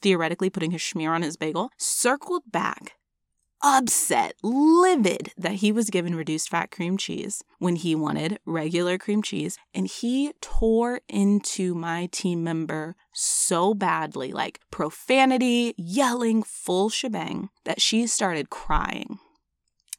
theoretically 0.01 0.51
putting 0.51 0.73
his 0.73 0.83
schmear 0.83 1.11
on 1.11 1.23
his 1.23 1.37
bagel, 1.37 1.71
circled 1.79 2.43
back 2.51 2.97
upset, 3.65 4.35
livid 4.43 5.33
that 5.39 5.55
he 5.55 5.73
was 5.73 5.89
given 5.89 6.15
reduced 6.15 6.51
fat 6.51 6.71
cream 6.71 6.99
cheese 6.99 7.43
when 7.59 7.77
he 7.77 7.95
wanted 7.95 8.39
regular 8.45 8.99
cream 8.99 9.23
cheese. 9.23 9.57
And 9.75 9.87
he 9.87 10.33
tore 10.43 11.01
into 11.09 11.75
my 11.75 12.09
team 12.13 12.45
member 12.45 12.95
so 13.13 13.73
badly 13.73 14.33
like 14.33 14.61
profanity, 14.71 15.75
yelling, 15.79 16.43
full 16.43 16.91
shebang 16.91 17.49
that 17.65 17.81
she 17.81 18.07
started 18.07 18.51
crying. 18.51 19.19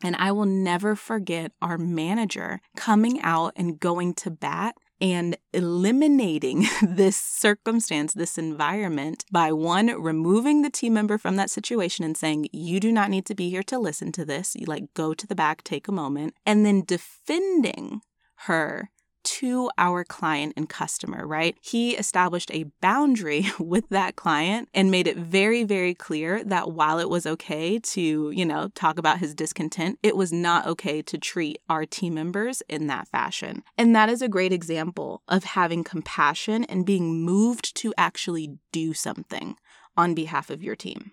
And 0.03 0.15
I 0.17 0.31
will 0.31 0.45
never 0.45 0.95
forget 0.95 1.51
our 1.61 1.79
manager 1.79 2.61
coming 2.77 3.19
out 3.21 3.53
and 3.55 3.79
going 3.79 4.13
to 4.15 4.29
bat 4.29 4.75
and 5.01 5.37
eliminating 5.53 6.65
this 6.81 7.17
circumstance, 7.17 8.13
this 8.13 8.37
environment, 8.37 9.25
by 9.31 9.51
one, 9.51 9.87
removing 9.87 10.61
the 10.61 10.69
team 10.69 10.93
member 10.93 11.17
from 11.17 11.35
that 11.35 11.49
situation 11.49 12.05
and 12.05 12.17
saying, 12.17 12.47
You 12.51 12.79
do 12.79 12.91
not 12.91 13.09
need 13.09 13.25
to 13.27 13.35
be 13.35 13.49
here 13.49 13.63
to 13.63 13.79
listen 13.79 14.11
to 14.13 14.25
this. 14.25 14.55
You 14.55 14.65
like 14.65 14.93
go 14.93 15.13
to 15.13 15.27
the 15.27 15.35
back, 15.35 15.63
take 15.63 15.87
a 15.87 15.91
moment, 15.91 16.35
and 16.45 16.65
then 16.65 16.83
defending 16.85 18.01
her 18.47 18.89
to 19.25 19.69
our 19.77 20.03
client 20.03 20.53
and 20.55 20.69
customer, 20.69 21.25
right? 21.27 21.57
He 21.61 21.95
established 21.97 22.51
a 22.53 22.65
boundary 22.81 23.47
with 23.59 23.89
that 23.89 24.15
client 24.15 24.69
and 24.73 24.91
made 24.91 25.07
it 25.07 25.17
very, 25.17 25.63
very 25.63 25.93
clear 25.93 26.43
that 26.43 26.71
while 26.71 26.99
it 26.99 27.09
was 27.09 27.25
okay 27.25 27.79
to, 27.79 28.31
you 28.31 28.45
know, 28.45 28.69
talk 28.75 28.97
about 28.97 29.19
his 29.19 29.35
discontent, 29.35 29.99
it 30.03 30.15
was 30.15 30.31
not 30.31 30.65
okay 30.67 31.01
to 31.01 31.17
treat 31.17 31.59
our 31.69 31.85
team 31.85 32.13
members 32.13 32.61
in 32.69 32.87
that 32.87 33.07
fashion. 33.07 33.63
And 33.77 33.95
that 33.95 34.09
is 34.09 34.21
a 34.21 34.29
great 34.29 34.53
example 34.53 35.21
of 35.27 35.43
having 35.43 35.83
compassion 35.83 36.63
and 36.65 36.85
being 36.85 37.21
moved 37.21 37.75
to 37.77 37.93
actually 37.97 38.57
do 38.71 38.93
something 38.93 39.57
on 39.97 40.13
behalf 40.13 40.49
of 40.49 40.63
your 40.63 40.75
team. 40.75 41.11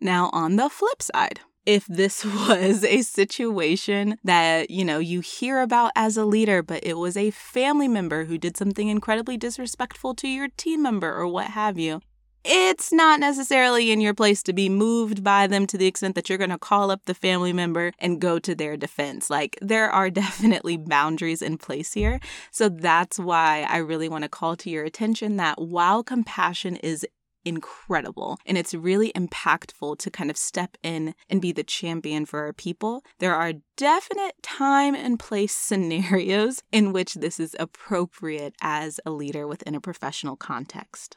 Now, 0.00 0.30
on 0.32 0.56
the 0.56 0.70
flip 0.70 1.02
side, 1.02 1.40
if 1.66 1.86
this 1.86 2.24
was 2.48 2.84
a 2.84 3.02
situation 3.02 4.18
that, 4.24 4.70
you 4.70 4.84
know, 4.84 4.98
you 4.98 5.20
hear 5.20 5.60
about 5.60 5.92
as 5.96 6.16
a 6.16 6.24
leader, 6.24 6.62
but 6.62 6.84
it 6.84 6.94
was 6.94 7.16
a 7.16 7.30
family 7.30 7.88
member 7.88 8.24
who 8.24 8.38
did 8.38 8.56
something 8.56 8.88
incredibly 8.88 9.36
disrespectful 9.36 10.14
to 10.16 10.28
your 10.28 10.48
team 10.56 10.82
member 10.82 11.12
or 11.12 11.26
what 11.26 11.48
have 11.48 11.78
you, 11.78 12.00
it's 12.42 12.90
not 12.90 13.20
necessarily 13.20 13.90
in 13.90 14.00
your 14.00 14.14
place 14.14 14.42
to 14.44 14.54
be 14.54 14.70
moved 14.70 15.22
by 15.22 15.46
them 15.46 15.66
to 15.66 15.76
the 15.76 15.86
extent 15.86 16.14
that 16.14 16.28
you're 16.28 16.38
going 16.38 16.50
to 16.50 16.58
call 16.58 16.90
up 16.90 17.04
the 17.04 17.12
family 17.12 17.52
member 17.52 17.92
and 17.98 18.20
go 18.20 18.38
to 18.38 18.54
their 18.54 18.78
defense. 18.78 19.28
Like, 19.28 19.58
there 19.60 19.90
are 19.90 20.08
definitely 20.10 20.76
boundaries 20.76 21.42
in 21.42 21.58
place 21.58 21.92
here. 21.92 22.18
So, 22.50 22.68
that's 22.68 23.18
why 23.18 23.66
I 23.68 23.78
really 23.78 24.08
want 24.08 24.24
to 24.24 24.30
call 24.30 24.56
to 24.56 24.70
your 24.70 24.84
attention 24.84 25.36
that 25.36 25.60
while 25.60 26.02
compassion 26.02 26.76
is 26.76 27.06
incredible. 27.44 28.38
And 28.46 28.58
it's 28.58 28.74
really 28.74 29.12
impactful 29.12 29.98
to 29.98 30.10
kind 30.10 30.30
of 30.30 30.36
step 30.36 30.76
in 30.82 31.14
and 31.28 31.40
be 31.40 31.52
the 31.52 31.64
champion 31.64 32.26
for 32.26 32.40
our 32.40 32.52
people. 32.52 33.02
There 33.18 33.34
are 33.34 33.54
definite 33.76 34.34
time 34.42 34.94
and 34.94 35.18
place 35.18 35.54
scenarios 35.56 36.62
in 36.72 36.92
which 36.92 37.14
this 37.14 37.40
is 37.40 37.56
appropriate 37.58 38.54
as 38.60 39.00
a 39.04 39.10
leader 39.10 39.46
within 39.46 39.74
a 39.74 39.80
professional 39.80 40.36
context. 40.36 41.16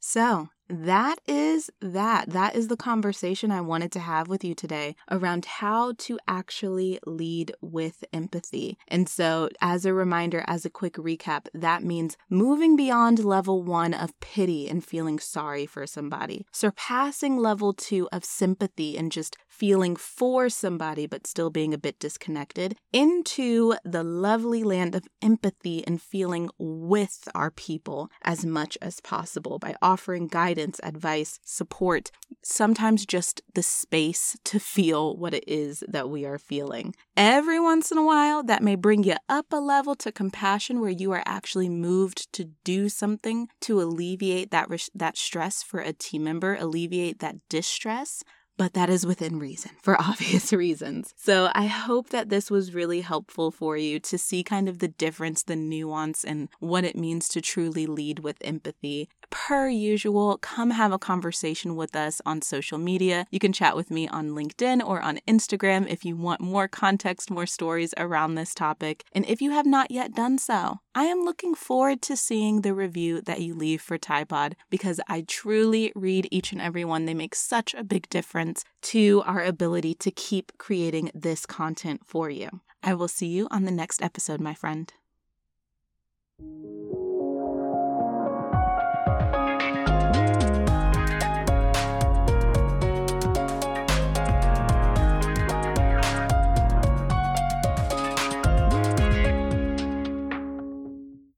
So, 0.00 0.48
that 0.68 1.20
is 1.26 1.70
that. 1.80 2.30
That 2.30 2.54
is 2.54 2.68
the 2.68 2.76
conversation 2.76 3.50
I 3.50 3.60
wanted 3.60 3.92
to 3.92 4.00
have 4.00 4.28
with 4.28 4.44
you 4.44 4.54
today 4.54 4.96
around 5.10 5.44
how 5.44 5.94
to 5.98 6.18
actually 6.28 6.98
lead 7.06 7.52
with 7.60 8.04
empathy. 8.12 8.78
And 8.86 9.08
so, 9.08 9.48
as 9.60 9.84
a 9.84 9.94
reminder, 9.94 10.44
as 10.46 10.64
a 10.64 10.70
quick 10.70 10.94
recap, 10.94 11.46
that 11.54 11.82
means 11.82 12.16
moving 12.28 12.76
beyond 12.76 13.24
level 13.24 13.62
one 13.62 13.94
of 13.94 14.18
pity 14.20 14.68
and 14.68 14.84
feeling 14.84 15.18
sorry 15.18 15.66
for 15.66 15.86
somebody, 15.86 16.46
surpassing 16.52 17.36
level 17.36 17.72
two 17.72 18.08
of 18.12 18.24
sympathy 18.24 18.96
and 18.96 19.10
just 19.10 19.36
feeling 19.48 19.96
for 19.96 20.48
somebody 20.48 21.06
but 21.06 21.26
still 21.26 21.50
being 21.50 21.74
a 21.74 21.78
bit 21.78 21.98
disconnected, 21.98 22.76
into 22.92 23.74
the 23.84 24.04
lovely 24.04 24.62
land 24.62 24.94
of 24.94 25.08
empathy 25.20 25.84
and 25.86 26.00
feeling 26.00 26.48
with 26.58 27.26
our 27.34 27.50
people 27.50 28.10
as 28.22 28.46
much 28.46 28.78
as 28.80 29.00
possible 29.00 29.58
by 29.58 29.74
offering 29.82 30.28
guidance, 30.28 30.57
advice, 30.58 31.38
support, 31.44 32.10
sometimes 32.42 33.06
just 33.06 33.42
the 33.54 33.62
space 33.62 34.36
to 34.44 34.58
feel 34.58 35.16
what 35.16 35.34
it 35.34 35.44
is 35.46 35.84
that 35.88 36.10
we 36.10 36.24
are 36.24 36.38
feeling. 36.38 36.94
Every 37.16 37.60
once 37.60 37.90
in 37.90 37.98
a 37.98 38.04
while, 38.04 38.42
that 38.44 38.62
may 38.62 38.74
bring 38.74 39.04
you 39.04 39.16
up 39.28 39.46
a 39.52 39.56
level 39.56 39.94
to 39.96 40.12
compassion 40.12 40.80
where 40.80 40.90
you 40.90 41.12
are 41.12 41.22
actually 41.26 41.68
moved 41.68 42.32
to 42.32 42.44
do 42.64 42.88
something 42.88 43.48
to 43.62 43.80
alleviate 43.80 44.50
that, 44.50 44.68
that 44.94 45.16
stress 45.16 45.62
for 45.62 45.80
a 45.80 45.92
team 45.92 46.24
member, 46.24 46.56
alleviate 46.56 47.20
that 47.20 47.36
distress 47.48 48.22
but 48.58 48.74
that 48.74 48.90
is 48.90 49.06
within 49.06 49.38
reason 49.38 49.70
for 49.80 49.98
obvious 50.02 50.52
reasons. 50.52 51.14
So 51.16 51.50
I 51.54 51.66
hope 51.66 52.10
that 52.10 52.28
this 52.28 52.50
was 52.50 52.74
really 52.74 53.00
helpful 53.00 53.50
for 53.50 53.78
you 53.78 53.98
to 54.00 54.18
see 54.18 54.42
kind 54.42 54.68
of 54.68 54.80
the 54.80 54.88
difference, 54.88 55.44
the 55.44 55.56
nuance, 55.56 56.24
and 56.24 56.48
what 56.58 56.84
it 56.84 56.96
means 56.96 57.28
to 57.28 57.40
truly 57.40 57.86
lead 57.86 58.18
with 58.18 58.36
empathy. 58.42 59.08
Per 59.30 59.68
usual, 59.68 60.38
come 60.38 60.70
have 60.70 60.92
a 60.92 60.98
conversation 60.98 61.76
with 61.76 61.94
us 61.94 62.22
on 62.24 62.40
social 62.40 62.78
media. 62.78 63.26
You 63.30 63.38
can 63.38 63.52
chat 63.52 63.76
with 63.76 63.90
me 63.90 64.08
on 64.08 64.30
LinkedIn 64.30 64.86
or 64.86 65.00
on 65.02 65.20
Instagram 65.28 65.86
if 65.88 66.04
you 66.04 66.16
want 66.16 66.40
more 66.40 66.66
context, 66.66 67.30
more 67.30 67.46
stories 67.46 67.92
around 67.98 68.34
this 68.34 68.54
topic. 68.54 69.04
And 69.12 69.26
if 69.26 69.42
you 69.42 69.50
have 69.50 69.66
not 69.66 69.90
yet 69.90 70.14
done 70.14 70.38
so, 70.38 70.78
I 70.94 71.04
am 71.04 71.24
looking 71.24 71.54
forward 71.54 72.00
to 72.02 72.16
seeing 72.16 72.62
the 72.62 72.74
review 72.74 73.20
that 73.22 73.40
you 73.40 73.54
leave 73.54 73.82
for 73.82 73.98
TIPOD 73.98 74.54
because 74.70 75.00
I 75.08 75.24
truly 75.26 75.92
read 75.94 76.28
each 76.30 76.52
and 76.52 76.60
every 76.60 76.84
one. 76.84 77.04
They 77.04 77.14
make 77.14 77.34
such 77.34 77.74
a 77.74 77.84
big 77.84 78.08
difference 78.08 78.64
to 78.82 79.22
our 79.26 79.42
ability 79.42 79.94
to 79.94 80.10
keep 80.10 80.56
creating 80.58 81.10
this 81.14 81.44
content 81.44 82.02
for 82.06 82.30
you. 82.30 82.60
I 82.82 82.94
will 82.94 83.08
see 83.08 83.28
you 83.28 83.46
on 83.50 83.64
the 83.64 83.70
next 83.70 84.02
episode, 84.02 84.40
my 84.40 84.54
friend. 84.54 84.92